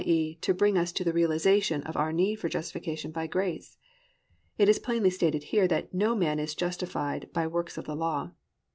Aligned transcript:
e., 0.03 0.33
to 0.41 0.51
bring 0.51 0.79
us 0.79 0.91
to 0.91 1.03
the 1.03 1.13
realisation 1.13 1.83
of 1.83 1.95
our 1.95 2.11
need 2.11 2.43
of 2.43 2.49
justification 2.49 3.11
by 3.11 3.27
grace. 3.27 3.77
It 4.57 4.67
is 4.67 4.79
plainly 4.79 5.11
stated 5.11 5.43
here 5.53 5.67
that 5.67 5.93
no 5.93 6.15
man 6.15 6.39
is 6.39 6.55
justified 6.55 7.29
by 7.33 7.45
works 7.45 7.77
of 7.77 7.85
the 7.85 7.95
law. 7.95 8.31